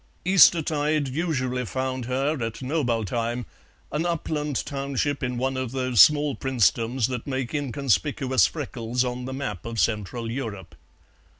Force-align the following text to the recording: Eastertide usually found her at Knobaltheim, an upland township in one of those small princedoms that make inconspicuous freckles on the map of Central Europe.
Eastertide 0.25 1.07
usually 1.09 1.63
found 1.63 2.05
her 2.05 2.43
at 2.43 2.55
Knobaltheim, 2.63 3.45
an 3.91 4.03
upland 4.03 4.65
township 4.65 5.21
in 5.21 5.37
one 5.37 5.55
of 5.55 5.73
those 5.73 6.01
small 6.01 6.33
princedoms 6.33 7.05
that 7.07 7.27
make 7.27 7.53
inconspicuous 7.53 8.47
freckles 8.47 9.03
on 9.05 9.25
the 9.25 9.33
map 9.33 9.63
of 9.63 9.79
Central 9.79 10.31
Europe. 10.31 10.73